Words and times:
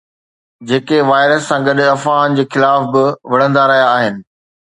جيڪي 0.67 0.99
وائرس 1.09 1.43
سان 1.49 1.59
گڏ 1.67 1.77
افواهن 1.95 2.37
جي 2.37 2.43
خلاف 2.53 2.81
به 2.93 3.05
وڙهندا 3.31 3.63
رهيا 3.73 3.87
آهن. 3.95 4.15